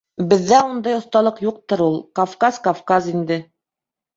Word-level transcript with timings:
-Беҙҙә 0.29 0.61
ундай 0.69 0.95
оҫталыҡ 0.99 1.41
юҡтыр 1.47 1.83
ул. 1.89 1.99
Кавказ- 2.21 2.59
Кавказ 2.69 3.11
инде. 3.13 3.39